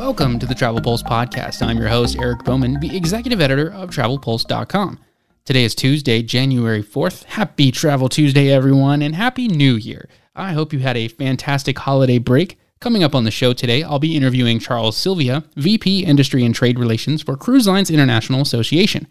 [0.00, 1.60] Welcome to the Travel Pulse podcast.
[1.60, 4.98] I'm your host, Eric Bowman, the executive editor of TravelPulse.com.
[5.44, 7.24] Today is Tuesday, January 4th.
[7.24, 10.08] Happy Travel Tuesday, everyone, and Happy New Year.
[10.34, 12.58] I hope you had a fantastic holiday break.
[12.80, 16.78] Coming up on the show today, I'll be interviewing Charles Sylvia, VP Industry and Trade
[16.78, 19.06] Relations for Cruise Lines International Association.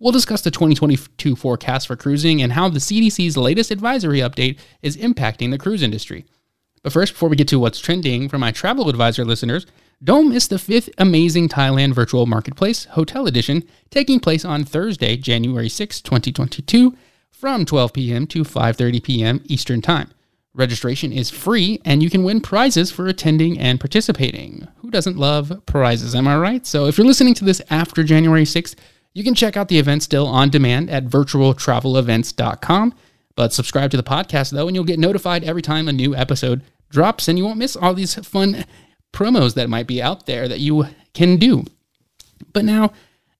[0.00, 4.96] We'll discuss the 2022 forecast for cruising and how the CDC's latest advisory update is
[4.96, 6.26] impacting the cruise industry.
[6.82, 9.66] But first, before we get to what's trending for my travel advisor listeners,
[10.04, 15.68] don't miss the fifth amazing Thailand virtual marketplace, Hotel Edition, taking place on Thursday, January
[15.68, 16.96] 6, 2022,
[17.30, 18.26] from 12 p.m.
[18.28, 19.40] to 5:30 p.m.
[19.44, 20.10] Eastern Time.
[20.54, 24.68] Registration is free and you can win prizes for attending and participating.
[24.78, 26.66] Who doesn't love prizes, am I right?
[26.66, 28.74] So if you're listening to this after January 6th,
[29.14, 32.94] you can check out the event still on demand at virtualtravelevents.com.
[33.34, 36.62] But subscribe to the podcast though, and you'll get notified every time a new episode
[36.90, 38.66] drops, and you won't miss all these fun
[39.12, 41.64] promos that might be out there that you can do.
[42.52, 42.92] But now,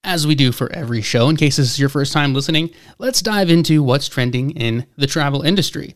[0.04, 3.22] as we do for every show, in case this is your first time listening, let's
[3.22, 5.94] dive into what's trending in the travel industry.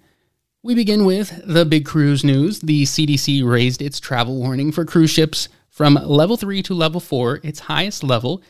[0.62, 2.60] We begin with the big cruise news.
[2.60, 7.40] The CDC raised its travel warning for cruise ships from level 3 to level 4,
[7.42, 8.42] its highest level,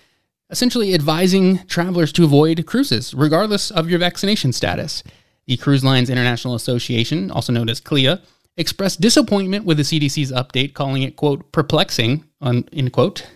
[0.48, 5.02] essentially advising travelers to avoid cruises, regardless of your vaccination status.
[5.46, 8.22] The Cruise Lines International Association, also known as CLIA,
[8.56, 13.26] expressed disappointment with the CDC's update, calling it, quote, perplexing, end quote.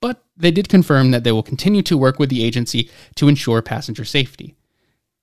[0.00, 3.62] But they did confirm that they will continue to work with the agency to ensure
[3.62, 4.54] passenger safety.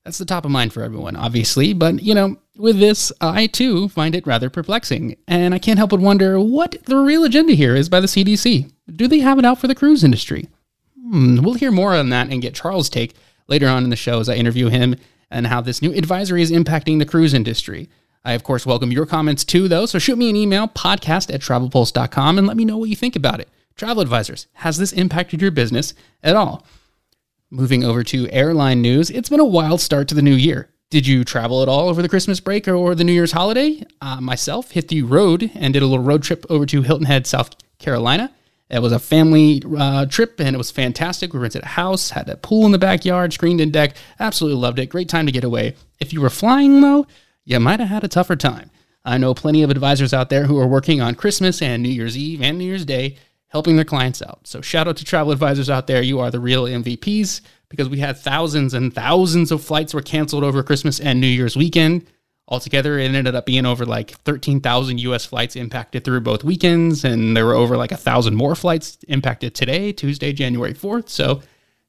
[0.04, 3.88] That's the top of mind for everyone, obviously, but you know, with this, I too
[3.88, 7.76] find it rather perplexing, and I can't help but wonder what the real agenda here
[7.76, 8.70] is by the CDC.
[8.94, 10.50] Do they have it out for the cruise industry?
[11.02, 13.16] Hmm, we'll hear more on that and get Charles' take
[13.48, 14.96] later on in the show as I interview him
[15.32, 17.90] and how this new advisory is impacting the cruise industry.
[18.26, 19.86] I, of course, welcome your comments too, though.
[19.86, 23.16] So shoot me an email, podcast at travelpulse.com, and let me know what you think
[23.16, 23.50] about it.
[23.76, 26.66] Travel advisors, has this impacted your business at all?
[27.50, 30.70] Moving over to airline news, it's been a wild start to the new year.
[30.90, 33.84] Did you travel at all over the Christmas break or the New Year's holiday?
[34.00, 37.26] Uh, myself hit the road and did a little road trip over to Hilton Head,
[37.26, 38.32] South Carolina.
[38.70, 41.34] It was a family uh, trip and it was fantastic.
[41.34, 43.96] We rented a house, had a pool in the backyard, screened in deck.
[44.20, 44.88] Absolutely loved it.
[44.88, 45.76] Great time to get away.
[46.00, 47.08] If you were flying though,
[47.46, 48.70] you might have had a tougher time.
[49.06, 52.18] I know plenty of advisors out there who are working on Christmas and New Year's
[52.18, 53.18] Eve and New Year's Day,
[53.48, 54.48] helping their clients out.
[54.48, 56.02] So shout out to travel advisors out there.
[56.02, 60.44] You are the real MVPs because we had thousands and thousands of flights were canceled
[60.44, 62.08] over Christmas and New Year's weekend.
[62.48, 67.36] Altogether, it ended up being over like 13,000 US flights impacted through both weekends, and
[67.36, 71.10] there were over like a thousand more flights impacted today, Tuesday, January 4th.
[71.10, 71.42] So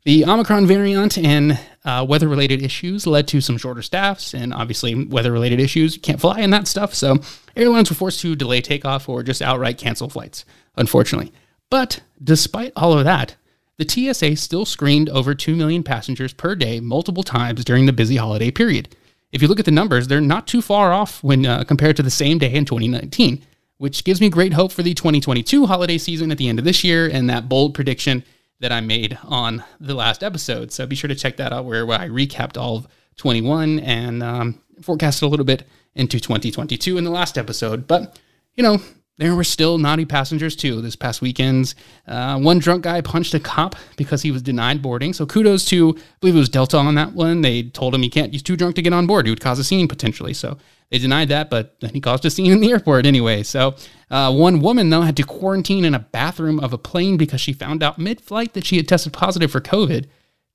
[0.05, 4.95] the Omicron variant and uh, weather related issues led to some shorter staffs, and obviously,
[5.07, 6.95] weather related issues can't fly and that stuff.
[6.95, 7.19] So,
[7.57, 10.45] airlines were forced to delay takeoff or just outright cancel flights,
[10.77, 11.33] unfortunately.
[11.71, 13.37] But despite all of that,
[13.79, 18.17] the TSA still screened over 2 million passengers per day multiple times during the busy
[18.17, 18.95] holiday period.
[19.33, 22.03] If you look at the numbers, they're not too far off when uh, compared to
[22.03, 23.45] the same day in 2019,
[23.79, 26.85] which gives me great hope for the 2022 holiday season at the end of this
[26.85, 28.23] year and that bold prediction
[28.65, 30.73] that I made on the last episode.
[30.73, 32.89] So be sure to check that out where, where I recapped all of
[33.19, 37.87] 21 and um, forecasted a little bit into 2022 in the last episode.
[37.87, 38.19] But,
[38.55, 38.79] you know,
[39.17, 41.75] there were still naughty passengers too this past weekend.
[42.07, 45.13] Uh, one drunk guy punched a cop because he was denied boarding.
[45.13, 47.41] So kudos to, I believe it was Delta on that one.
[47.41, 49.27] They told him he can't, he's too drunk to get on board.
[49.27, 50.35] He would cause a scene potentially.
[50.35, 50.59] So
[50.91, 53.45] they denied that, but then he caused a scene in the airport anyway.
[53.45, 53.77] So
[54.11, 57.53] uh, one woman, though, had to quarantine in a bathroom of a plane because she
[57.53, 60.07] found out mid flight that she had tested positive for COVID.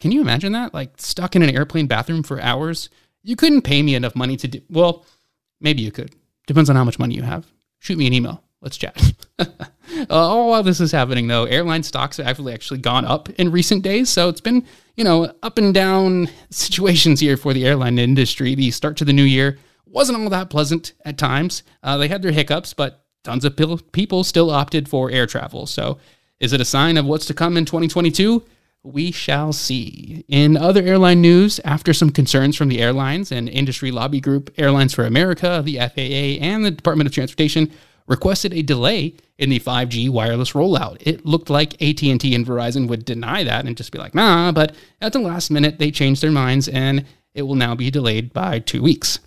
[0.02, 0.74] Can you imagine that?
[0.74, 2.90] Like stuck in an airplane bathroom for hours?
[3.24, 5.06] You couldn't pay me enough money to do, well,
[5.62, 6.14] maybe you could.
[6.46, 7.46] Depends on how much money you have.
[7.80, 9.14] Shoot me an email let's chat.
[9.40, 9.46] uh,
[10.10, 13.84] all while this is happening, though, airline stocks have actually actually gone up in recent
[13.84, 14.10] days.
[14.10, 14.66] So it's been,
[14.96, 18.56] you know, up and down situations here for the airline industry.
[18.56, 21.64] The start to the new year wasn't all that pleasant at times.
[21.84, 23.56] Uh, they had their hiccups, but tons of
[23.92, 25.66] people still opted for air travel.
[25.66, 26.00] So
[26.40, 28.44] is it a sign of what's to come in 2022?
[28.82, 30.24] We shall see.
[30.30, 34.94] In other airline news, after some concerns from the airlines and industry lobby group Airlines
[34.94, 37.72] for America, the FAA, and the Department of Transportation
[38.10, 40.98] requested a delay in the 5G wireless rollout.
[41.00, 44.76] It looked like AT&T and Verizon would deny that and just be like, "Nah," but
[45.00, 48.60] at the last minute they changed their minds and it will now be delayed by
[48.60, 49.20] 2 weeks.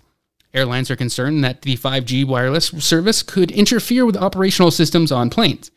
[0.53, 5.71] Airlines are concerned that the 5G wireless service could interfere with operational systems on planes.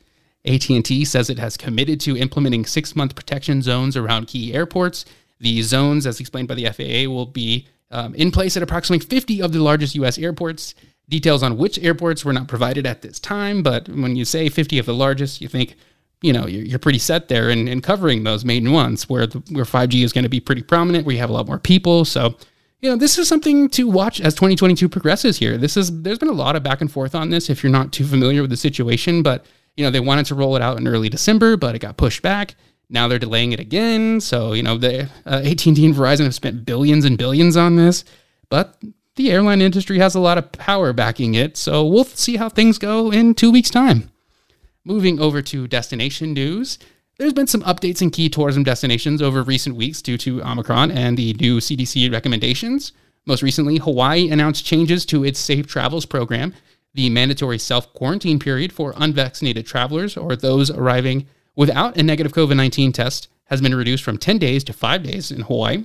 [0.44, 5.04] AT&T says it has committed to implementing 6-month protection zones around key airports.
[5.40, 9.42] The zones, as explained by the FAA, will be um, in place at approximately 50
[9.42, 10.18] of the largest U.S.
[10.18, 10.74] airports
[11.08, 14.78] Details on which airports were not provided at this time, but when you say 50
[14.78, 15.76] of the largest, you think,
[16.20, 19.38] you know, you're, you're pretty set there in, in covering those main ones where the,
[19.50, 22.04] where 5G is going to be pretty prominent, where you have a lot more people.
[22.04, 22.36] So,
[22.80, 25.56] you know, this is something to watch as 2022 progresses here.
[25.56, 27.92] This is there's been a lot of back and forth on this if you're not
[27.92, 30.88] too familiar with the situation, but you know, they wanted to roll it out in
[30.88, 32.54] early December, but it got pushed back.
[32.88, 34.20] Now they're delaying it again.
[34.20, 38.04] So, you know, the uh, AT&T and Verizon have spent billions and billions on this,
[38.48, 38.78] but
[39.16, 41.56] the airline industry has a lot of power backing it.
[41.56, 44.10] So we'll see how things go in two weeks' time.
[44.84, 46.78] Moving over to destination news,
[47.18, 51.16] there's been some updates in key tourism destinations over recent weeks due to Omicron and
[51.16, 52.92] the new CDC recommendations.
[53.26, 56.54] Most recently, Hawaii announced changes to its Safe Travels program.
[56.94, 61.26] The mandatory self quarantine period for unvaccinated travelers or those arriving
[61.56, 65.30] without a negative COVID 19 test has been reduced from 10 days to 5 days
[65.30, 65.84] in Hawaii.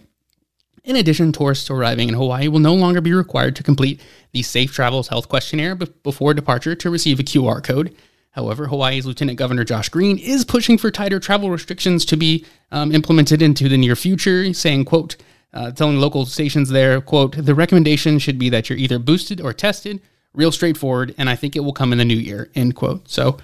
[0.83, 4.01] In addition, tourists arriving in Hawaii will no longer be required to complete
[4.31, 7.95] the Safe Travels Health Questionnaire before departure to receive a QR code.
[8.31, 12.91] However, Hawaii's Lieutenant Governor Josh Green is pushing for tighter travel restrictions to be um,
[12.91, 15.17] implemented into the near future, saying, quote,
[15.53, 19.51] uh, telling local stations there, quote, the recommendation should be that you're either boosted or
[19.53, 20.01] tested,
[20.33, 23.09] real straightforward, and I think it will come in the new year, end quote.
[23.09, 23.37] So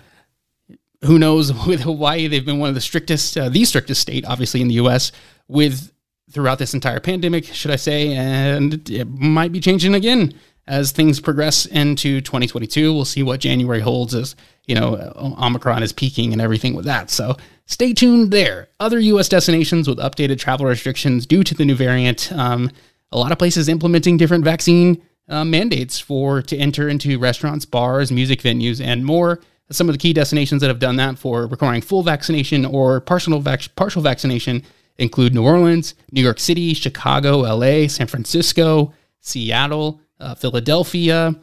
[1.04, 4.62] who knows with Hawaii, they've been one of the strictest, uh, the strictest state, obviously,
[4.62, 5.12] in the U.S.
[5.50, 5.92] with
[6.32, 10.34] throughout this entire pandemic, should I say, and it might be changing again
[10.68, 12.94] as things progress into 2022.
[12.94, 14.36] We'll see what January holds as,
[14.66, 17.10] you know, Omicron is peaking and everything with that.
[17.10, 18.68] So stay tuned there.
[18.80, 19.30] Other U.S.
[19.30, 22.32] destinations with updated travel restrictions due to the new variant.
[22.34, 22.70] Um,
[23.12, 28.12] a lot of places implementing different vaccine uh, mandates for to enter into restaurants, bars,
[28.12, 29.40] music venues, and more.
[29.70, 33.40] Some of the key destinations that have done that for requiring full vaccination or partial
[33.40, 34.64] vac- partial vaccination
[34.98, 41.36] include New Orleans, New York City, Chicago, LA, San Francisco, Seattle, uh, Philadelphia,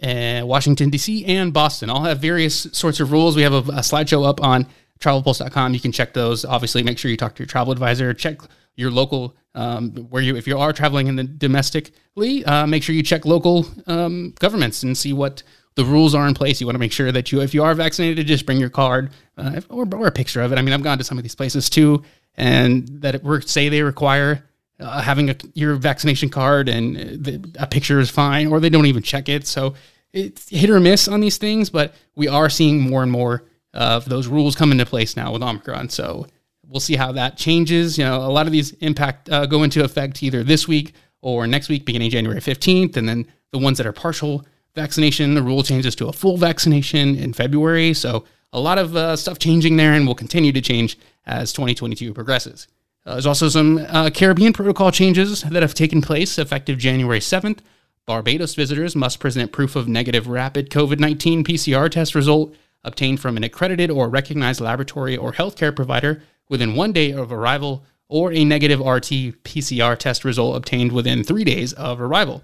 [0.00, 1.90] and Washington, D.C., and Boston.
[1.90, 3.36] All have various sorts of rules.
[3.36, 4.66] We have a, a slideshow up on
[5.00, 5.74] travelpulse.com.
[5.74, 6.44] You can check those.
[6.44, 8.14] Obviously, make sure you talk to your travel advisor.
[8.14, 8.40] Check
[8.76, 12.94] your local um, where you if you are traveling in the domestically, uh, make sure
[12.94, 15.42] you check local um, governments and see what
[15.74, 16.60] the rules are in place.
[16.60, 19.10] You want to make sure that you, if you are vaccinated, just bring your card
[19.36, 20.58] uh, or, or a picture of it.
[20.58, 22.02] I mean, I've gone to some of these places too,
[22.40, 24.42] and that it, say they require
[24.80, 28.86] uh, having a, your vaccination card and the, a picture is fine, or they don't
[28.86, 29.46] even check it.
[29.46, 29.74] So
[30.14, 33.44] it's hit or miss on these things, but we are seeing more and more
[33.74, 35.90] of those rules come into place now with Omicron.
[35.90, 36.26] So
[36.66, 37.98] we'll see how that changes.
[37.98, 41.46] You know, a lot of these impact uh, go into effect either this week or
[41.46, 45.34] next week, beginning January 15th, and then the ones that are partial vaccination.
[45.34, 47.92] The rule changes to a full vaccination in February.
[47.92, 50.96] So a lot of uh, stuff changing there and will continue to change
[51.30, 52.66] as 2022 progresses.
[53.06, 57.60] Uh, there's also some uh, Caribbean protocol changes that have taken place effective January 7th.
[58.06, 63.36] Barbados visitors must present proof of negative rapid COVID 19 PCR test result obtained from
[63.36, 68.44] an accredited or recognized laboratory or healthcare provider within one day of arrival, or a
[68.44, 72.42] negative RT PCR test result obtained within three days of arrival.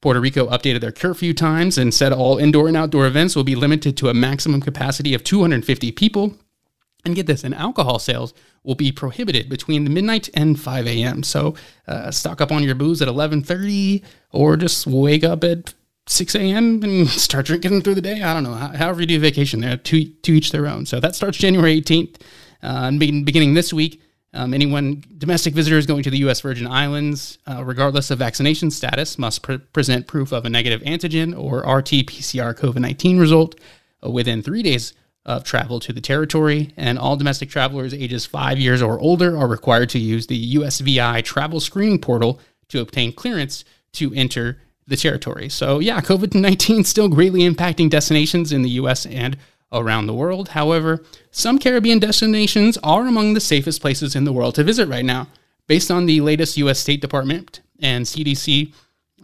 [0.00, 3.56] Puerto Rico updated their curfew times and said all indoor and outdoor events will be
[3.56, 6.36] limited to a maximum capacity of 250 people.
[7.04, 11.22] And get this, and alcohol sales will be prohibited between midnight and 5 a.m.
[11.22, 11.54] So
[11.88, 14.02] uh, stock up on your booze at 11:30,
[14.32, 15.74] or just wake up at
[16.06, 16.82] 6 a.m.
[16.82, 18.22] and start drinking through the day.
[18.22, 18.54] I don't know.
[18.54, 20.86] However you do vacation, there to to each their own.
[20.86, 22.20] So that starts January 18th,
[22.62, 24.02] uh, and beginning this week.
[24.32, 26.40] Um, anyone, domestic visitors going to the U.S.
[26.40, 31.36] Virgin Islands, uh, regardless of vaccination status, must pre- present proof of a negative antigen
[31.36, 33.58] or RT PCR COVID 19 result
[34.02, 34.92] within three days
[35.26, 36.72] of travel to the territory.
[36.76, 41.22] And all domestic travelers ages five years or older are required to use the USVI
[41.24, 45.48] travel screening portal to obtain clearance to enter the territory.
[45.48, 49.06] So, yeah, COVID 19 still greatly impacting destinations in the U.S.
[49.06, 49.36] and
[49.72, 50.48] around the world.
[50.48, 55.04] However, some Caribbean destinations are among the safest places in the world to visit right
[55.04, 55.28] now,
[55.66, 56.80] based on the latest U.S.
[56.80, 58.74] State Department and CDC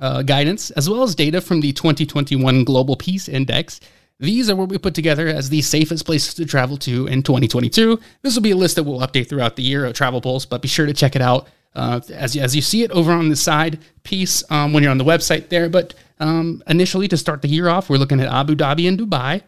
[0.01, 3.81] uh, guidance, as well as data from the 2021 Global Peace Index.
[4.19, 8.01] These are what we put together as the safest places to travel to in 2022.
[8.23, 10.63] This will be a list that we'll update throughout the year of Travel Pulse, but
[10.63, 13.37] be sure to check it out uh, as, as you see it over on the
[13.37, 15.69] side piece um, when you're on the website there.
[15.69, 19.43] But um, initially, to start the year off, we're looking at Abu Dhabi and Dubai,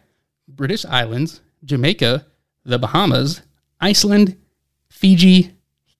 [0.47, 2.27] British Islands, Jamaica,
[2.63, 3.41] the Bahamas,
[3.81, 4.37] Iceland,
[4.89, 5.51] Fiji,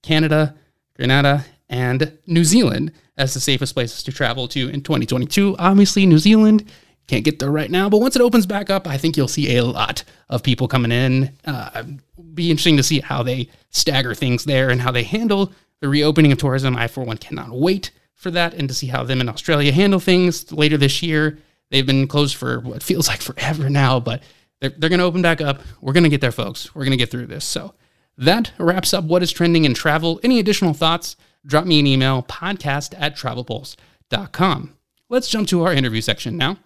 [0.03, 0.55] Canada,
[0.95, 5.55] Grenada, and New Zealand as the safest places to travel to in 2022.
[5.57, 6.69] Obviously, New Zealand
[7.09, 9.57] can't get there right now, but once it opens back up, I think you'll see
[9.57, 11.31] a lot of people coming in.
[11.45, 11.83] Uh,
[12.33, 15.51] be interesting to see how they stagger things there and how they handle
[15.81, 16.75] the reopening of tourism.
[16.75, 19.99] I, for one, cannot wait for that and to see how them in Australia handle
[19.99, 21.39] things later this year
[21.69, 24.23] They've been closed for what feels like forever now, but
[24.59, 25.61] they're, they're going to open back up.
[25.81, 26.73] We're going to get there, folks.
[26.73, 27.45] We're going to get through this.
[27.45, 27.73] So
[28.17, 30.19] that wraps up what is trending in travel.
[30.23, 31.15] Any additional thoughts?
[31.45, 34.75] Drop me an email, podcast at travelpulse.com.
[35.07, 36.57] Let's jump to our interview section now.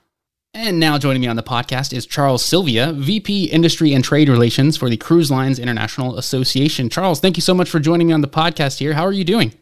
[0.56, 4.78] And now joining me on the podcast is Charles Sylvia, VP Industry and Trade Relations
[4.78, 6.90] for the Cruise Lines International Association.
[6.90, 8.94] Charles, thank you so much for joining me on the podcast here.
[8.94, 9.56] How are you doing?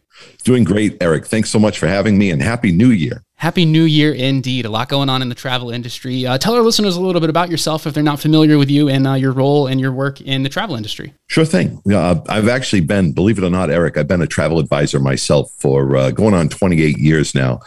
[0.43, 1.27] Doing great, Eric.
[1.27, 3.23] Thanks so much for having me and Happy New Year.
[3.37, 4.65] Happy New Year indeed.
[4.65, 6.27] A lot going on in the travel industry.
[6.27, 8.89] Uh, tell our listeners a little bit about yourself if they're not familiar with you
[8.89, 11.13] and uh, your role and your work in the travel industry.
[11.31, 11.81] Sure thing.
[11.89, 15.49] Uh, I've actually been, believe it or not, Eric, I've been a travel advisor myself
[15.59, 17.61] for uh, going on 28 years now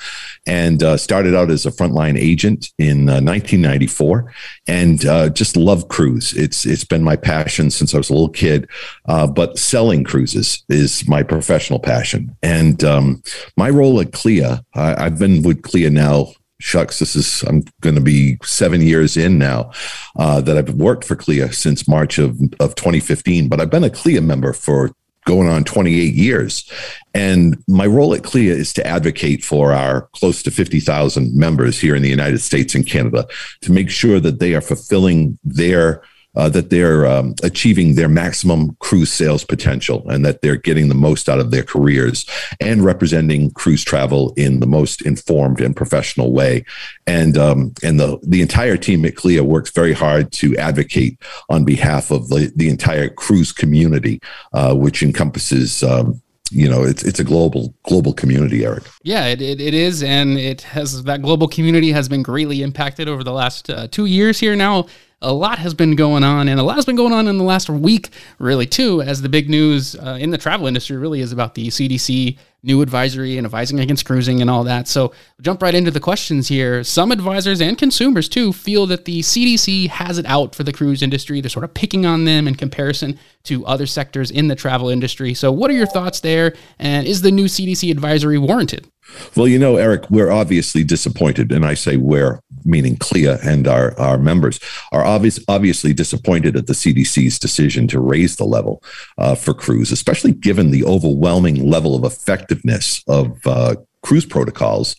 [0.46, 4.32] and uh, started out as a frontline agent in 1994 uh,
[4.66, 5.00] and
[5.34, 6.34] just love cruise.
[6.34, 8.68] It's It's been my passion since I was a little kid,
[9.06, 12.36] but selling cruises is my professional passion.
[12.42, 13.22] And um,
[13.56, 18.00] my role at CLIA, I've been with CLIA now shucks, this is I'm going to
[18.00, 19.70] be seven years in now
[20.16, 23.90] uh, that I've worked for CLIA since March of of 2015, but I've been a
[23.90, 24.90] CLIA member for
[25.26, 26.70] going on 28 years.
[27.14, 31.94] And my role at CLIA is to advocate for our close to 50,000 members here
[31.94, 33.26] in the United States and Canada
[33.62, 36.02] to make sure that they are fulfilling their
[36.36, 40.94] uh, that they're um, achieving their maximum cruise sales potential and that they're getting the
[40.94, 42.26] most out of their careers
[42.60, 46.64] and representing cruise travel in the most informed and professional way.
[47.06, 51.64] And um, and the the entire team at CLIA works very hard to advocate on
[51.64, 54.20] behalf of the, the entire cruise community,
[54.52, 58.84] uh, which encompasses um, you know it's it's a global global community eric.
[59.02, 60.02] Yeah it, it, it is.
[60.02, 64.06] And it has that global community has been greatly impacted over the last uh, two
[64.06, 64.86] years here now
[65.24, 67.44] a lot has been going on, and a lot has been going on in the
[67.44, 71.32] last week, really, too, as the big news uh, in the travel industry really is
[71.32, 74.88] about the CDC new advisory and advising against cruising and all that.
[74.88, 76.84] So, jump right into the questions here.
[76.84, 81.02] Some advisors and consumers, too, feel that the CDC has it out for the cruise
[81.02, 81.40] industry.
[81.40, 85.34] They're sort of picking on them in comparison to other sectors in the travel industry.
[85.34, 86.54] So, what are your thoughts there?
[86.78, 88.88] And is the new CDC advisory warranted?
[89.36, 93.98] Well, you know, Eric, we're obviously disappointed, and I say we're, meaning CLIA and our,
[93.98, 94.58] our members,
[94.92, 98.82] are obvious, obviously disappointed at the CDC's decision to raise the level
[99.18, 104.96] uh, for cruise, especially given the overwhelming level of effectiveness of uh, cruise protocols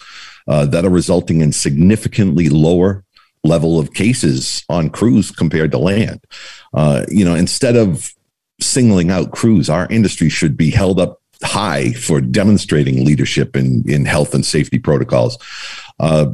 [0.48, 3.04] uh, that are resulting in significantly lower
[3.44, 6.24] level of cases on cruise compared to land.
[6.74, 8.12] Uh, you know, instead of
[8.60, 14.06] singling out cruise, our industry should be held up high for demonstrating leadership in, in
[14.06, 15.38] health and safety protocols.
[16.00, 16.28] Uh,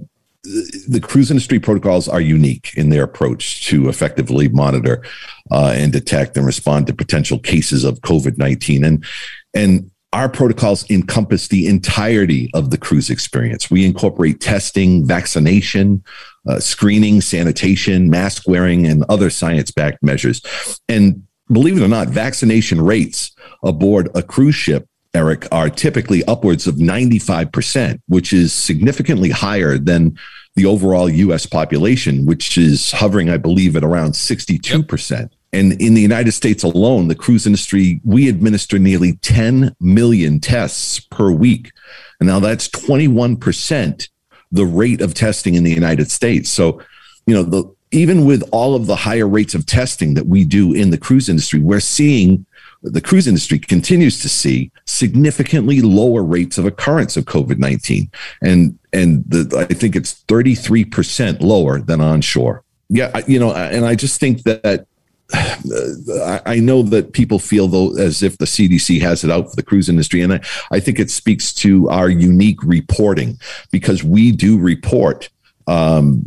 [0.43, 5.03] the cruise industry protocols are unique in their approach to effectively monitor
[5.51, 9.05] uh, and detect and respond to potential cases of COVID nineteen, and
[9.53, 13.70] and our protocols encompass the entirety of the cruise experience.
[13.70, 16.03] We incorporate testing, vaccination,
[16.50, 20.41] uh, screening, sanitation, mask wearing, and other science backed measures.
[20.89, 23.31] And believe it or not, vaccination rates
[23.63, 30.18] aboard a cruise ship Eric, are typically upwards of 95%, which is significantly higher than
[30.56, 35.12] the overall US population, which is hovering, I believe, at around 62%.
[35.12, 35.32] Yep.
[35.53, 41.00] And in the United States alone, the cruise industry, we administer nearly 10 million tests
[41.00, 41.72] per week.
[42.20, 44.08] And now that's 21%
[44.51, 46.50] the rate of testing in the United States.
[46.50, 46.82] So,
[47.25, 50.74] you know, the, even with all of the higher rates of testing that we do
[50.74, 52.46] in the cruise industry, we're seeing
[52.84, 58.10] the cruise industry continues to see significantly lower rates of occurrence of COVID 19.
[58.42, 62.64] And, and the, I think it's 33% lower than onshore.
[62.90, 64.86] Yeah, you know, and I just think that
[65.34, 69.56] uh, I know that people feel though as if the CDC has it out for
[69.56, 73.40] the cruise industry, and I, I think it speaks to our unique reporting
[73.72, 75.30] because we do report
[75.68, 76.24] um,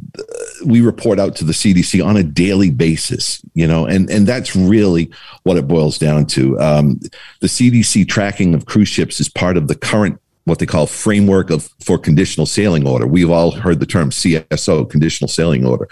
[0.64, 4.54] we report out to the CDC on a daily basis, you know, and, and that's
[4.54, 5.10] really
[5.42, 6.58] what it boils down to.
[6.60, 7.00] Um,
[7.40, 11.50] the CDC tracking of cruise ships is part of the current what they call framework
[11.50, 13.06] of for conditional sailing order.
[13.06, 15.88] We've all heard the term CSO, conditional sailing order,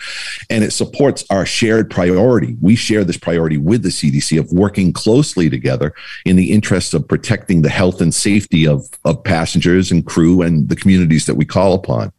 [0.51, 2.57] and it supports our shared priority.
[2.61, 5.95] We share this priority with the CDC of working closely together
[6.27, 10.69] in the interest of protecting the health and safety of, of passengers and crew and
[10.69, 12.13] the communities that we call upon.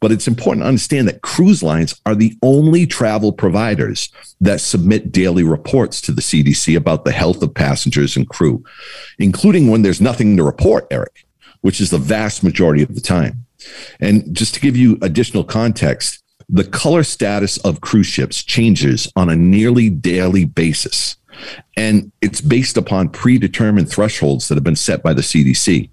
[0.00, 4.08] But it's important to understand that cruise lines are the only travel providers
[4.40, 8.64] that submit daily reports to the CDC about the health of passengers and crew,
[9.18, 11.25] including when there's nothing to report, Eric
[11.60, 13.46] which is the vast majority of the time.
[14.00, 19.28] And just to give you additional context, the color status of cruise ships changes on
[19.28, 21.16] a nearly daily basis.
[21.76, 25.90] And it's based upon predetermined thresholds that have been set by the CDC.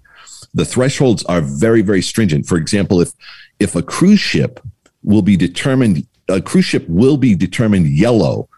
[0.54, 2.46] The thresholds are very, very stringent.
[2.46, 3.12] For example, if
[3.58, 4.60] if a cruise ship
[5.02, 8.48] will be determined, a cruise ship will be determined yellow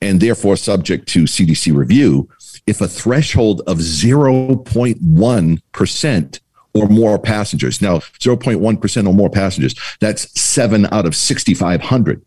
[0.00, 2.28] and therefore subject to CDC review
[2.66, 6.40] if a threshold of 0.1%
[6.76, 7.80] or more passengers.
[7.80, 12.22] Now, 0.1% or more passengers, that's seven out of 6,500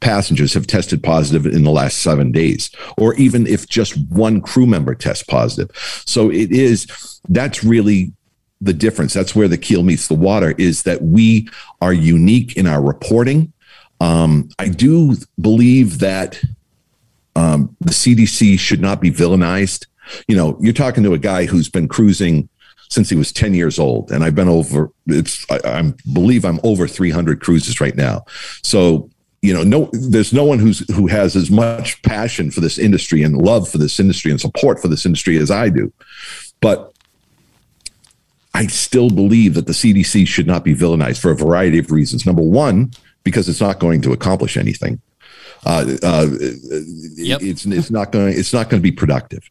[0.00, 4.66] passengers have tested positive in the last seven days, or even if just one crew
[4.66, 5.70] member tests positive.
[6.06, 8.12] So it is, that's really
[8.60, 9.14] the difference.
[9.14, 11.48] That's where the keel meets the water is that we
[11.80, 13.52] are unique in our reporting.
[14.00, 16.42] Um, I do believe that
[17.34, 19.86] um, the CDC should not be villainized.
[20.28, 22.48] You know, you're talking to a guy who's been cruising
[22.90, 24.90] since he was 10 years old, and I've been over.
[25.06, 28.24] It's I, I believe I'm over 300 cruises right now.
[28.62, 29.10] So
[29.44, 33.22] you know, no, there's no one who's who has as much passion for this industry
[33.22, 35.92] and love for this industry and support for this industry as I do.
[36.62, 36.94] But
[38.54, 42.24] I still believe that the CDC should not be villainized for a variety of reasons.
[42.24, 45.02] Number one, because it's not going to accomplish anything.
[45.66, 46.26] Uh, uh,
[47.16, 47.42] yep.
[47.42, 49.42] It's it's not going it's not going to be productive.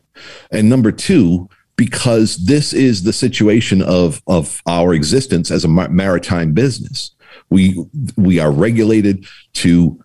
[0.49, 6.53] And number two, because this is the situation of of our existence as a maritime
[6.53, 7.11] business.
[7.49, 7.83] We
[8.15, 10.03] we are regulated to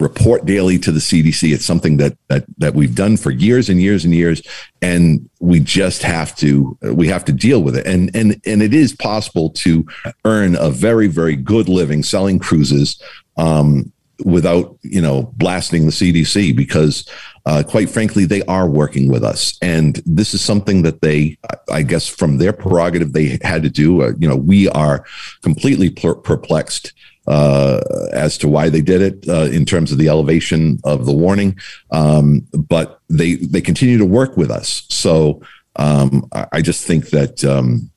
[0.00, 1.54] report daily to the CDC.
[1.54, 4.42] It's something that that that we've done for years and years and years,
[4.82, 7.86] and we just have to we have to deal with it.
[7.86, 9.86] And and and it is possible to
[10.24, 13.00] earn a very very good living selling cruises
[13.36, 13.92] um,
[14.24, 17.08] without you know blasting the CDC because
[17.46, 19.58] uh, quite frankly they are working with us.
[19.60, 21.36] And this is something that they
[21.70, 24.02] I guess from their prerogative they had to do.
[24.02, 25.04] Uh, you know we are
[25.42, 26.92] completely perplexed
[27.26, 27.80] uh,
[28.12, 31.58] as to why they did it uh, in terms of the elevation of the warning.
[31.90, 34.84] Um, but they they continue to work with us.
[34.88, 35.42] So
[35.76, 37.90] um, I, just think that um,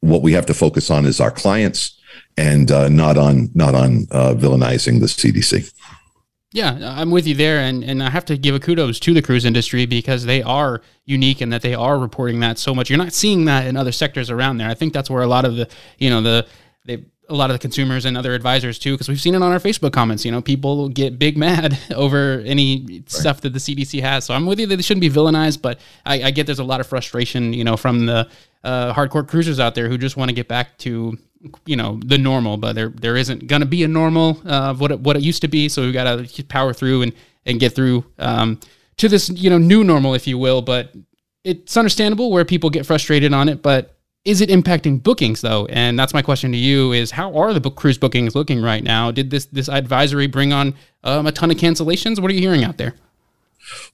[0.00, 1.98] what we have to focus on is our clients
[2.36, 5.72] and uh, not on not on uh, villainizing the CDC.
[6.52, 9.22] Yeah, I'm with you there, and and I have to give a kudos to the
[9.22, 12.90] cruise industry because they are unique and that they are reporting that so much.
[12.90, 14.68] You're not seeing that in other sectors around there.
[14.68, 16.46] I think that's where a lot of the you know the
[16.84, 19.52] they a lot of the consumers and other advisors too, because we've seen it on
[19.52, 20.24] our Facebook comments.
[20.24, 23.10] You know, people get big mad over any right.
[23.10, 24.24] stuff that the CDC has.
[24.24, 26.64] So I'm with you that they shouldn't be villainized, but I, I get there's a
[26.64, 28.28] lot of frustration, you know, from the
[28.64, 31.16] uh, hardcore cruisers out there who just want to get back to
[31.66, 34.92] you know the normal, but there there isn't gonna be a normal uh, of what
[34.92, 35.68] it, what it used to be.
[35.68, 37.12] So we've got to power through and
[37.46, 38.60] and get through um,
[38.98, 40.62] to this you know new normal, if you will.
[40.62, 40.94] But
[41.44, 45.66] it's understandable where people get frustrated on it, but is it impacting bookings though?
[45.66, 48.82] And that's my question to you: Is how are the book cruise bookings looking right
[48.82, 49.10] now?
[49.10, 52.20] Did this this advisory bring on um, a ton of cancellations?
[52.20, 52.94] What are you hearing out there?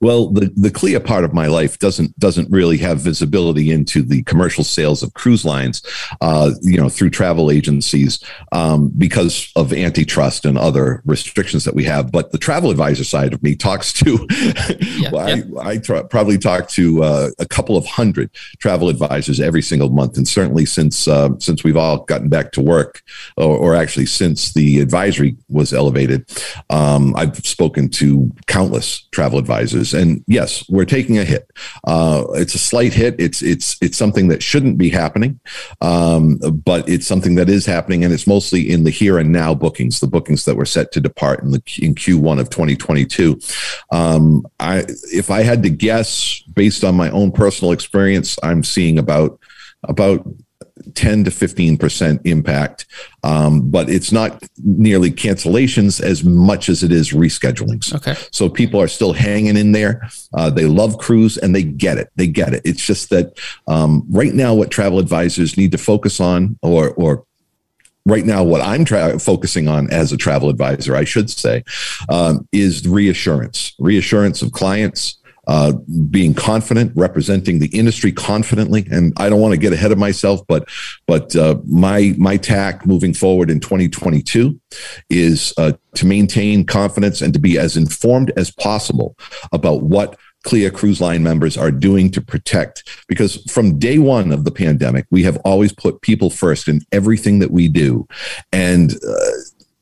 [0.00, 4.22] Well, the the CLIA part of my life doesn't doesn't really have visibility into the
[4.24, 5.82] commercial sales of cruise lines,
[6.20, 11.84] uh, you know, through travel agencies um, because of antitrust and other restrictions that we
[11.84, 12.10] have.
[12.10, 15.44] But the travel advisor side of me talks to, yeah, well, yeah.
[15.60, 19.90] I, I tra- probably talk to uh, a couple of hundred travel advisors every single
[19.90, 23.02] month, and certainly since uh, since we've all gotten back to work,
[23.36, 26.28] or, or actually since the advisory was elevated,
[26.70, 29.57] um, I've spoken to countless travel advisors
[29.94, 31.50] And yes, we're taking a hit.
[31.84, 33.16] Uh, it's a slight hit.
[33.18, 35.40] It's it's it's something that shouldn't be happening,
[35.80, 39.54] um, but it's something that is happening, and it's mostly in the here and now
[39.54, 43.38] bookings, the bookings that were set to depart in the in Q1 of 2022.
[43.90, 48.98] Um, I if I had to guess based on my own personal experience, I'm seeing
[48.98, 49.38] about
[49.84, 50.26] about
[50.94, 52.86] 10 to 15% impact.
[53.22, 57.94] Um, but it's not nearly cancellations as much as it is reschedulings.
[57.94, 58.14] Okay.
[58.32, 60.08] So people are still hanging in there.
[60.34, 62.08] Uh, they love cruise and they get it.
[62.16, 62.62] They get it.
[62.64, 67.24] It's just that um, right now, what travel advisors need to focus on or, or
[68.08, 71.62] right now what i'm tra- focusing on as a travel advisor i should say
[72.08, 75.17] um, is reassurance reassurance of clients
[75.48, 75.72] uh,
[76.10, 78.86] being confident, representing the industry confidently.
[78.90, 80.68] And I don't want to get ahead of myself, but
[81.06, 84.60] but uh, my my tack moving forward in 2022
[85.08, 89.16] is uh, to maintain confidence and to be as informed as possible
[89.50, 92.86] about what CLIA Cruise Line members are doing to protect.
[93.08, 97.38] Because from day one of the pandemic, we have always put people first in everything
[97.38, 98.06] that we do,
[98.52, 99.30] and uh,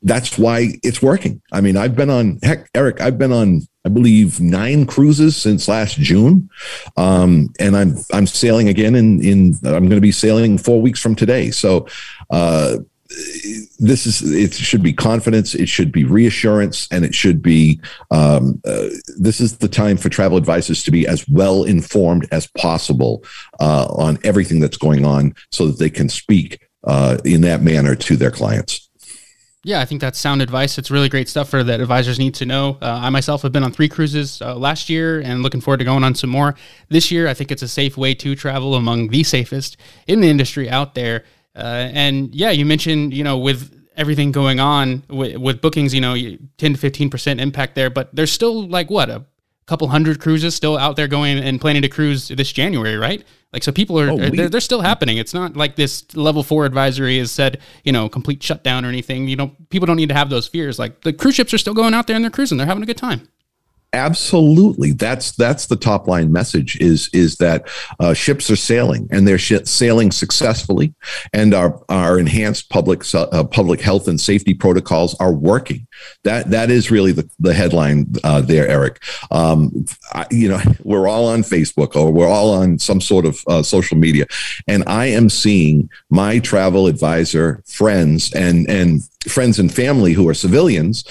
[0.07, 1.41] that's why it's working.
[1.51, 3.01] I mean, I've been on heck, Eric.
[3.01, 6.49] I've been on I believe nine cruises since last June,
[6.97, 10.99] um, and I'm I'm sailing again in in I'm going to be sailing four weeks
[10.99, 11.51] from today.
[11.51, 11.87] So.
[12.29, 12.77] Uh,
[13.79, 17.79] this is it should be confidence it should be reassurance and it should be
[18.11, 22.47] um, uh, this is the time for travel advisors to be as well informed as
[22.47, 23.23] possible
[23.61, 27.95] uh, on everything that's going on so that they can speak uh, in that manner
[27.95, 28.86] to their clients
[29.67, 30.77] Yeah, I think that's sound advice.
[30.77, 32.77] It's really great stuff for that advisors need to know.
[32.81, 35.83] Uh, I myself have been on three cruises uh, last year and looking forward to
[35.83, 36.55] going on some more
[36.87, 37.27] this year.
[37.27, 39.75] I think it's a safe way to travel, among the safest
[40.07, 41.25] in the industry out there.
[41.53, 45.99] Uh, and yeah, you mentioned you know with everything going on with, with bookings, you
[45.99, 49.25] know, 10 to 15 percent impact there, but there's still like what a
[49.67, 53.23] couple hundred cruises still out there going and planning to cruise this January, right?
[53.53, 55.17] Like, so people are, oh, we, they're, they're, still happening.
[55.17, 59.27] It's not like this level four advisory has said, you know, complete shutdown or anything.
[59.27, 60.79] You know, people don't need to have those fears.
[60.79, 62.57] Like the cruise ships are still going out there and they're cruising.
[62.57, 63.27] They're having a good time
[63.93, 64.91] absolutely.
[64.91, 67.67] That's that's the top line message is is that
[67.99, 70.93] uh, ships are sailing and they're sailing successfully
[71.33, 75.87] and our our enhanced public uh, public health and safety protocols are working.
[76.23, 79.01] That that is really the, the headline uh, there eric.
[79.31, 83.39] Um, I, you know we're all on facebook or we're all on some sort of
[83.47, 84.25] uh, social media
[84.67, 90.33] and i am seeing my travel advisor friends and and friends and family who are
[90.33, 91.03] civilians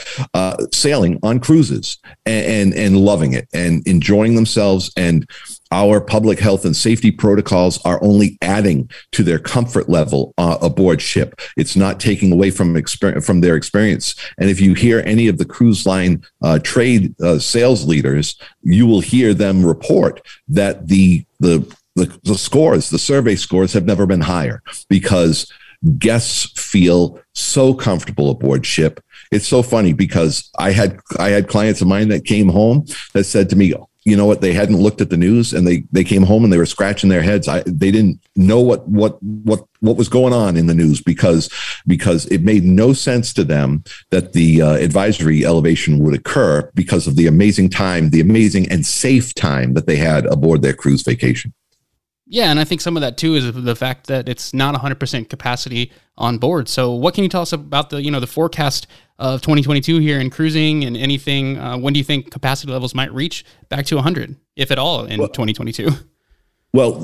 [0.72, 5.26] sailing on cruises and, and, and loving it and enjoying themselves and
[5.72, 11.02] our public health and safety protocols are only adding to their comfort level uh, aboard
[11.02, 11.40] ship.
[11.56, 14.14] It's not taking away from experience from their experience.
[14.38, 18.86] And if you hear any of the cruise line uh, trade uh, sales leaders, you
[18.86, 24.06] will hear them report that the the the, the scores, the survey scores, have never
[24.06, 25.50] been higher because
[25.98, 29.00] guests feel so comfortable aboard ship.
[29.30, 33.24] It's so funny because I had I had clients of mine that came home that
[33.24, 33.74] said to me,
[34.06, 36.52] you know what, they hadn't looked at the news and they they came home and
[36.52, 37.48] they were scratching their heads.
[37.48, 41.50] I they didn't know what what what what was going on in the news because
[41.88, 47.08] because it made no sense to them that the uh, advisory elevation would occur because
[47.08, 51.02] of the amazing time, the amazing and safe time that they had aboard their cruise
[51.02, 51.52] vacation.
[52.28, 55.28] Yeah, and I think some of that too is the fact that it's not 100%
[55.28, 56.68] capacity on board.
[56.68, 60.18] So, what can you tell us about the you know the forecast of 2022 here
[60.18, 61.58] in cruising and anything?
[61.58, 65.04] Uh, when do you think capacity levels might reach back to 100, if at all,
[65.04, 65.90] in well, 2022?
[66.72, 67.00] Well,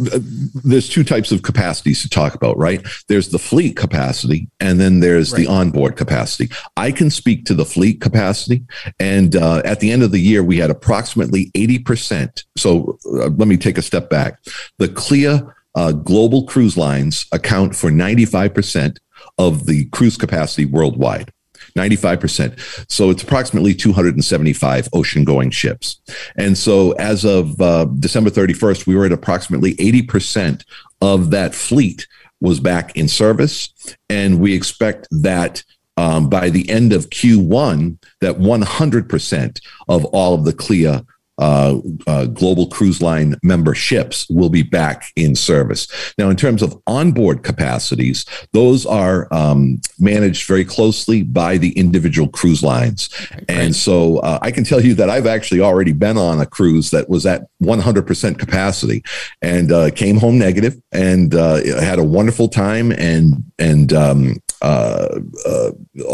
[0.64, 2.87] there's two types of capacities to talk about, right?
[3.09, 5.38] There's the fleet capacity, and then there's right.
[5.38, 6.51] the onboard capacity.
[6.77, 8.64] I can speak to the fleet capacity,
[9.01, 12.44] and uh, at the end of the year, we had approximately 80%.
[12.59, 14.38] So uh, let me take a step back.
[14.79, 15.42] The CLIA
[15.75, 18.98] uh, global cruise lines account for 95%
[19.38, 21.33] of the cruise capacity worldwide.
[21.77, 22.91] 95%.
[22.91, 26.01] So it's approximately 275 ocean going ships.
[26.37, 30.65] And so as of uh, December 31st, we were at approximately 80%
[31.01, 32.07] of that fleet
[32.41, 33.73] was back in service.
[34.09, 35.63] And we expect that
[35.97, 41.05] um, by the end of Q1, that 100% of all of the CLIA
[41.38, 45.88] uh, uh, global cruise line memberships will be back in service.
[46.18, 52.29] Now, in terms of onboard capacities, those are um, managed very closely by the individual
[52.29, 53.09] cruise lines.
[53.33, 56.47] Okay, and so uh, I can tell you that I've actually already been on a
[56.47, 59.03] cruise that was at 100% capacity
[59.40, 65.18] and uh, came home negative and uh, had a wonderful time and, and, um, uh,
[65.45, 65.71] uh,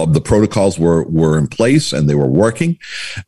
[0.06, 2.78] the protocols were were in place and they were working,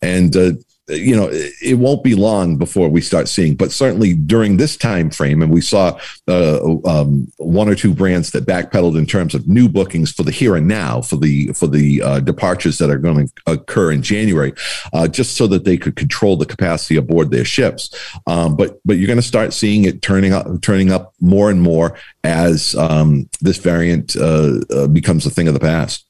[0.00, 0.52] and uh,
[0.90, 5.10] you know it won't be long before we start seeing but certainly during this time
[5.10, 5.98] frame and we saw
[6.28, 10.30] uh, um, one or two brands that backpedaled in terms of new bookings for the
[10.30, 14.02] here and now for the for the uh, departures that are going to occur in
[14.02, 14.52] january
[14.92, 17.94] uh, just so that they could control the capacity aboard their ships.
[18.26, 21.60] Um, but but you're going to start seeing it turning up turning up more and
[21.60, 26.06] more as um, this variant uh, uh, becomes a thing of the past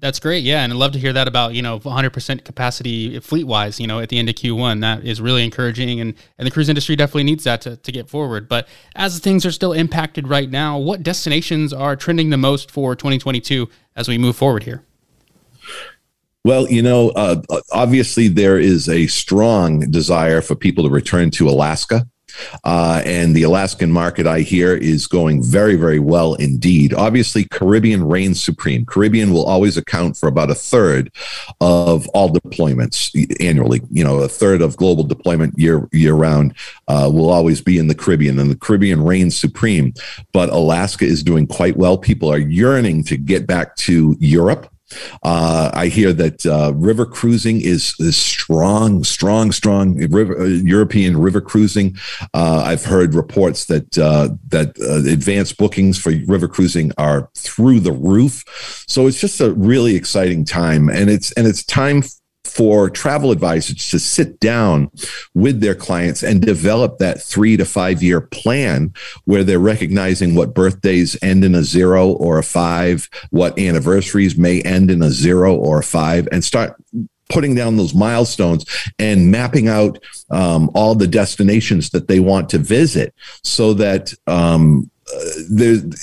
[0.00, 0.42] that's great.
[0.42, 0.62] Yeah.
[0.62, 4.00] And I'd love to hear that about, you know, 100% capacity fleet wise, you know,
[4.00, 4.80] at the end of Q1.
[4.80, 6.00] That is really encouraging.
[6.00, 8.48] And, and the cruise industry definitely needs that to, to get forward.
[8.48, 12.96] But as things are still impacted right now, what destinations are trending the most for
[12.96, 14.82] 2022 as we move forward here?
[16.42, 21.48] Well, you know, uh, obviously there is a strong desire for people to return to
[21.48, 22.06] Alaska.
[22.64, 26.94] Uh, and the Alaskan market, I hear, is going very, very well indeed.
[26.94, 28.84] Obviously, Caribbean reigns supreme.
[28.86, 31.12] Caribbean will always account for about a third
[31.60, 33.80] of all deployments annually.
[33.90, 36.54] You know, a third of global deployment year year round
[36.88, 39.94] uh, will always be in the Caribbean, and the Caribbean reigns supreme.
[40.32, 41.96] But Alaska is doing quite well.
[41.96, 44.72] People are yearning to get back to Europe.
[45.22, 49.96] Uh, I hear that uh, river cruising is, is strong, strong, strong.
[50.10, 51.96] River, uh, European river cruising.
[52.34, 57.80] Uh, I've heard reports that uh, that uh, advanced bookings for river cruising are through
[57.80, 58.44] the roof.
[58.86, 62.02] So it's just a really exciting time, and it's and it's time
[62.50, 64.90] for travel advisors to sit down
[65.34, 68.92] with their clients and develop that three to five year plan
[69.24, 74.60] where they're recognizing what birthdays end in a zero or a five, what anniversaries may
[74.62, 76.76] end in a zero or a five, and start
[77.28, 78.66] putting down those milestones
[78.98, 79.98] and mapping out
[80.30, 84.90] um, all the destinations that they want to visit so that um,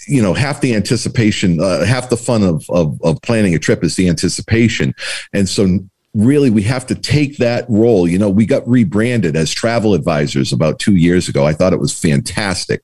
[0.08, 3.84] you know half the anticipation uh, half the fun of, of of planning a trip
[3.84, 4.94] is the anticipation.
[5.34, 5.80] And so
[6.13, 8.08] really we have to take that role.
[8.08, 11.46] You know we got rebranded as travel advisors about two years ago.
[11.46, 12.84] I thought it was fantastic.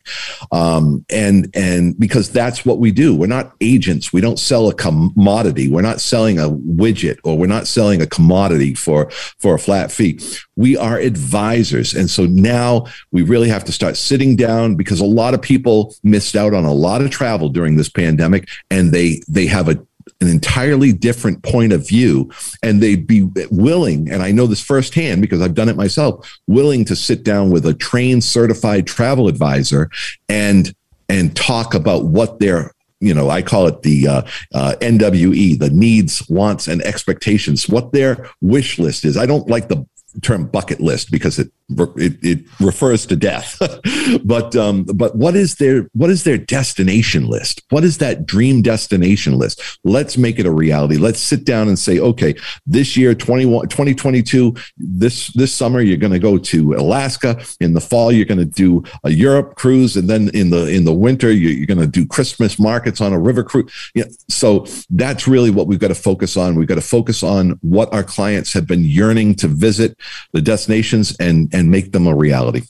[0.51, 3.15] Um, and and because that's what we do.
[3.15, 4.13] We're not agents.
[4.13, 5.69] We don't sell a commodity.
[5.69, 9.09] We're not selling a widget or we're not selling a commodity for
[9.39, 10.19] for a flat fee.
[10.55, 11.93] We are advisors.
[11.93, 15.95] And so now we really have to start sitting down because a lot of people
[16.03, 19.85] missed out on a lot of travel during this pandemic and they they have a
[20.23, 22.31] an entirely different point of view
[22.61, 26.85] and they'd be willing and i know this firsthand because i've done it myself willing
[26.85, 29.89] to sit down with a trained certified travel advisor
[30.29, 30.73] and
[31.09, 34.21] and talk about what their you know i call it the uh,
[34.53, 39.17] uh, nwe the needs wants and expectations what their wish list is.
[39.17, 39.85] I don't like the
[40.21, 41.51] term bucket list because it
[41.97, 43.57] it, it refers to death.
[44.23, 47.63] but um, but what is their what is their destination list?
[47.69, 49.61] What is that dream destination list?
[49.83, 50.97] Let's make it a reality.
[50.97, 56.13] Let's sit down and say, okay, this year 21, 2022, this this summer you're going
[56.13, 57.41] to go to Alaska.
[57.59, 60.85] In the fall you're going to do a Europe cruise, and then in the in
[60.85, 63.71] the winter you're, going to do Christmas markets on a river cruise.
[63.95, 66.55] Yeah, so that's really what we've got to focus on.
[66.55, 69.97] We've got to focus on what our clients have been yearning to visit,
[70.33, 72.63] the destinations, and and make them a reality.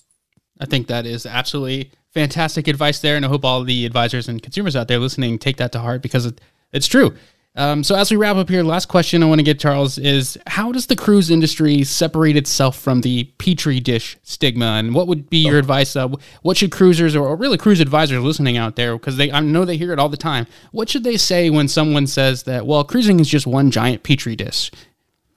[0.60, 4.42] I think that is absolutely fantastic advice there, and I hope all the advisors and
[4.42, 6.40] consumers out there listening take that to heart because it,
[6.72, 7.14] it's true.
[7.56, 10.40] Um, so as we wrap up here, last question I want to get Charles is
[10.48, 15.30] how does the cruise industry separate itself from the petri dish stigma, and what would
[15.30, 15.96] be your advice?
[15.96, 16.10] Uh,
[16.42, 19.78] what should cruisers or, or really cruise advisors listening out there, because I know they
[19.78, 20.48] hear it all the time.
[20.72, 24.36] What should they say when someone says that well, cruising is just one giant petri
[24.36, 24.72] dish?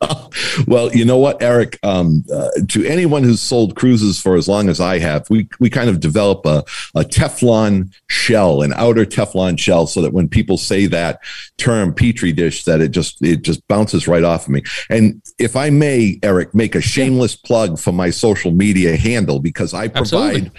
[0.67, 1.79] well, you know what, Eric?
[1.83, 5.71] Um, uh, to anyone who's sold cruises for as long as I have, we we
[5.71, 10.59] kind of develop a, a Teflon shell, an outer Teflon shell, so that when people
[10.59, 11.21] say that
[11.57, 14.63] term petri dish, that it just it just bounces right off of me.
[14.91, 19.73] And if I may, Eric, make a shameless plug for my social media handle because
[19.73, 20.03] I provide.
[20.03, 20.51] Absolutely.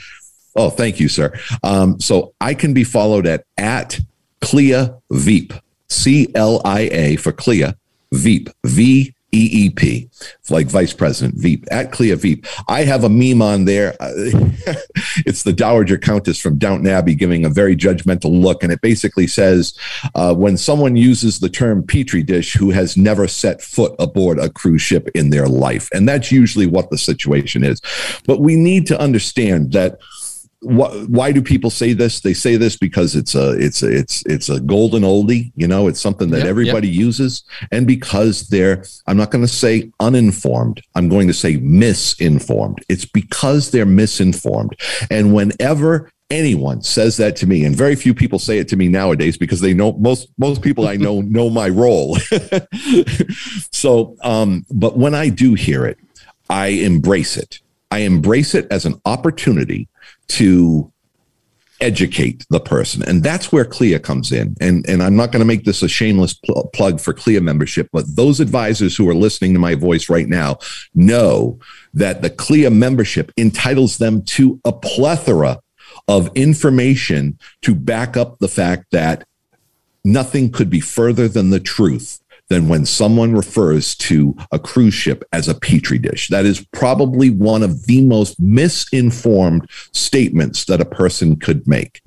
[0.56, 1.32] Oh, thank you, sir.
[1.64, 4.00] Um, so I can be followed at at
[4.42, 5.54] Clia Veep,
[5.90, 7.78] C L I A for Clia
[8.12, 10.10] Veep, V EEP,
[10.50, 12.46] like Vice President Veep at Clia Veep.
[12.70, 13.96] I have a meme on there.
[14.00, 18.64] it's the Dowager Countess from Downton Abbey giving a very judgmental look.
[18.64, 19.78] And it basically says
[20.16, 24.50] uh, when someone uses the term petri dish who has never set foot aboard a
[24.50, 25.90] cruise ship in their life.
[25.94, 27.82] And that's usually what the situation is.
[28.26, 30.00] But we need to understand that
[30.62, 32.22] why do people say this?
[32.22, 35.52] They say this because it's a it's a, it's it's a golden oldie.
[35.56, 36.98] You know, it's something that yep, everybody yep.
[36.98, 40.82] uses, and because they're I'm not going to say uninformed.
[40.96, 42.84] I'm going to say misinformed.
[42.90, 44.76] It's because they're misinformed,
[45.12, 48.90] and whenever anyone says that to me and very few people say it to me
[48.90, 52.18] nowadays because they know most most people i know know my role
[53.72, 55.98] so um but when i do hear it
[56.50, 59.88] i embrace it i embrace it as an opportunity
[60.30, 60.92] to
[61.80, 63.04] educate the person.
[63.04, 64.56] And that's where clia comes in.
[64.60, 67.88] And and i'm not going to make this a shameless pl- plug for clia membership
[67.92, 70.58] but those advisors who are listening to my voice right now
[70.96, 71.60] know
[71.94, 75.60] that the clia membership entitles them to a plethora
[76.08, 79.26] of information to back up the fact that
[80.04, 85.24] nothing could be further than the truth than when someone refers to a cruise ship
[85.34, 86.30] as a petri dish.
[86.30, 92.02] That is probably one of the most misinformed statements that a person could make.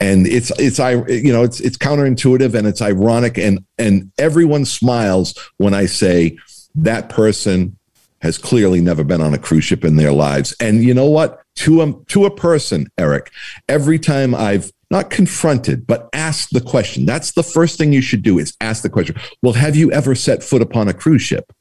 [0.00, 4.64] And it's it's I you know it's it's counterintuitive and it's ironic and and everyone
[4.64, 6.36] smiles when I say
[6.74, 7.76] that person
[8.20, 10.54] has clearly never been on a cruise ship in their lives.
[10.60, 11.42] And you know what?
[11.56, 13.30] To a, to a person, Eric,
[13.68, 17.04] every time I've not confronted, but ask the question.
[17.04, 19.16] That's the first thing you should do is ask the question.
[19.42, 21.52] Well, have you ever set foot upon a cruise ship?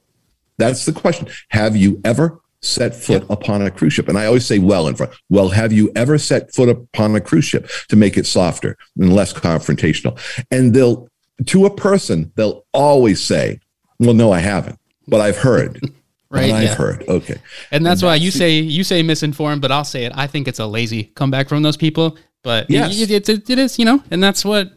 [0.58, 1.28] That's the question.
[1.50, 3.30] Have you ever set foot yep.
[3.30, 4.08] upon a cruise ship?
[4.08, 5.14] And I always say, well, in front.
[5.30, 9.14] Well, have you ever set foot upon a cruise ship to make it softer and
[9.14, 10.20] less confrontational?
[10.50, 11.10] And they'll,
[11.48, 13.60] to a person, they'll always say,
[14.00, 15.80] well, no, I haven't, but I've heard.
[16.30, 16.52] right?
[16.52, 16.76] I've yeah.
[16.76, 17.04] heard.
[17.08, 17.38] Okay.
[17.72, 20.14] And that's and why you say you say misinformed, but I'll say it.
[20.16, 23.60] I think it's a lazy comeback from those people but yeah, it, it, it, it
[23.60, 24.72] is, you know, and that's what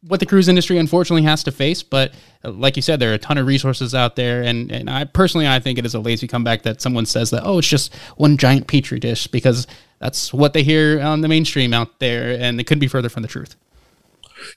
[0.00, 1.82] what the cruise industry unfortunately has to face.
[1.82, 4.88] But uh, like you said, there are a ton of resources out there, and and
[4.88, 7.68] I personally I think it is a lazy comeback that someone says that oh it's
[7.68, 9.66] just one giant petri dish because
[9.98, 13.20] that's what they hear on the mainstream out there, and it couldn't be further from
[13.20, 13.56] the truth.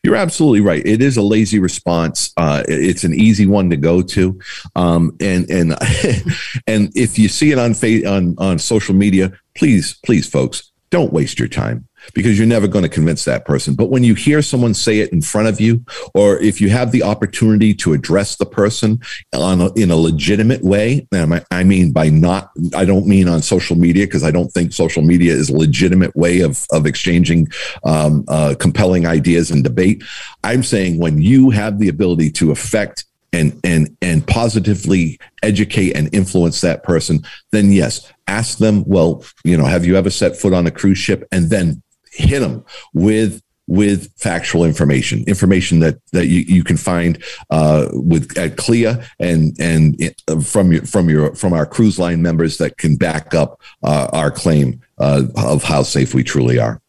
[0.02, 0.86] You're absolutely right.
[0.86, 2.32] It is a lazy response.
[2.38, 4.40] Uh, it's an easy one to go to,
[4.78, 5.72] um, and and
[6.68, 7.76] and if you see it on
[8.08, 12.84] on on social media, please, please, folks, don't waste your time because you're never going
[12.84, 13.76] to convince that person.
[13.76, 16.92] But when you hear someone say it in front of you, or if you have
[16.92, 19.00] the opportunity to address the person
[19.34, 23.42] on a, in a legitimate way, and I mean by not, I don't mean on
[23.42, 27.48] social media because I don't think social media is a legitimate way of of exchanging
[27.84, 30.04] um, uh, compelling ideas and debate.
[30.44, 36.14] I'm saying when you have the ability to affect and and and positively educate and
[36.14, 40.54] influence that person then yes ask them well you know have you ever set foot
[40.54, 41.82] on a cruise ship and then
[42.20, 48.36] hit them with with factual information, information that that you, you can find uh, with
[48.38, 52.96] at CLIA and and from your from your from our cruise line members that can
[52.96, 56.82] back up uh, our claim uh, of how safe we truly are.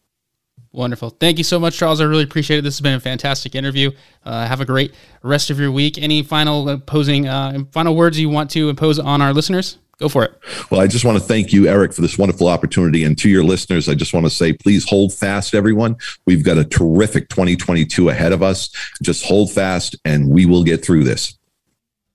[0.73, 1.09] Wonderful.
[1.11, 1.99] Thank you so much, Charles.
[1.99, 2.61] I really appreciate it.
[2.61, 3.91] This has been a fantastic interview.
[4.23, 5.97] Uh, have a great rest of your week.
[5.97, 9.77] Any final opposing uh, final words you want to impose on our listeners?
[10.01, 10.33] Go for it.
[10.71, 13.03] Well, I just want to thank you, Eric, for this wonderful opportunity.
[13.03, 15.95] And to your listeners, I just want to say, please hold fast, everyone.
[16.25, 18.71] We've got a terrific 2022 ahead of us.
[19.03, 21.37] Just hold fast, and we will get through this.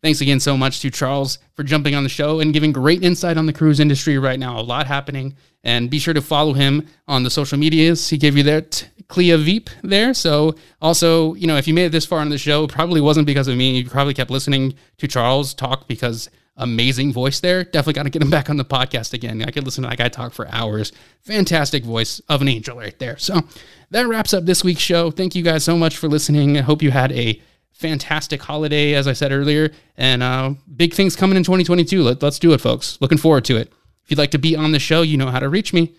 [0.03, 3.37] Thanks again so much to Charles for jumping on the show and giving great insight
[3.37, 4.59] on the cruise industry right now.
[4.59, 5.37] A lot happening.
[5.63, 8.09] And be sure to follow him on the social medias.
[8.09, 10.13] He gave you that Clia Veep there.
[10.13, 13.27] So also, you know, if you made it this far in the show, probably wasn't
[13.27, 13.79] because of me.
[13.79, 17.65] You probably kept listening to Charles talk because amazing voice there.
[17.65, 19.43] Definitely got to get him back on the podcast again.
[19.43, 20.93] I could listen to that guy talk for hours.
[21.23, 23.19] Fantastic voice of an angel right there.
[23.19, 23.43] So
[23.91, 25.11] that wraps up this week's show.
[25.11, 26.57] Thank you guys so much for listening.
[26.57, 27.41] I hope you had a
[27.73, 32.03] fantastic holiday, as I said earlier, and uh, big things coming in 2022.
[32.03, 32.99] Let, let's do it, folks.
[33.01, 33.73] Looking forward to it.
[34.05, 35.93] If you'd like to be on the show, you know how to reach me.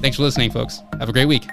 [0.00, 0.82] Thanks for listening, folks.
[0.98, 1.46] Have a great week.